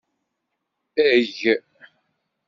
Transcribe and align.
Eg. 1.09 1.31